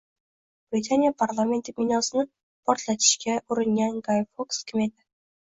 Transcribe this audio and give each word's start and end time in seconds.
Britaniya 0.75 1.11
parlamenti 1.23 1.75
binosini 1.81 2.25
portlatishga 2.71 3.39
uringan 3.57 4.03
Gay 4.09 4.27
Foks 4.33 4.65
kim 4.73 4.87
edi? 4.89 4.99